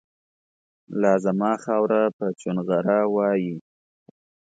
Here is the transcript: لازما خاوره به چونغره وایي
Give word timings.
لازما 1.01 1.53
خاوره 1.63 2.03
به 2.15 2.27
چونغره 2.39 2.99
وایي 3.15 3.55